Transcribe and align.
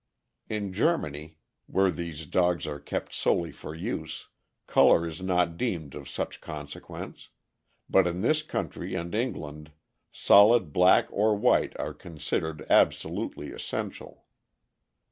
In 0.49 0.73
Germany, 0.73 1.37
where 1.67 1.91
these 1.91 2.25
dogs 2.25 2.65
are 2.65 2.79
kept 2.79 3.13
solely 3.13 3.51
for 3.51 3.75
use, 3.75 4.29
color 4.65 5.05
is 5.05 5.21
not 5.21 5.57
deemed 5.57 5.93
of 5.93 6.09
such 6.09 6.41
consequence, 6.41 7.29
but 7.87 8.07
in 8.07 8.21
this 8.21 8.41
country 8.41 8.95
and 8.95 9.13
England 9.13 9.71
solid 10.11 10.73
black 10.73 11.05
or 11.11 11.35
white 11.35 11.77
are 11.79 11.93
considered 11.93 12.65
absolutely 12.67 13.51
essential. 13.51 14.25